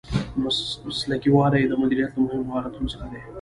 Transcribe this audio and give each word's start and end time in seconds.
مسلکي 0.87 1.29
والی 1.35 1.63
د 1.67 1.73
مدیریت 1.81 2.11
له 2.13 2.19
مهمو 2.25 2.47
مهارتونو 2.49 2.91
څخه 2.93 3.05
دی. 3.11 3.19